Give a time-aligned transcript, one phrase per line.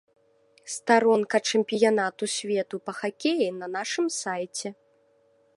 [0.75, 4.67] Старонка чэмпіянату свету па хакеі на нашым сайце.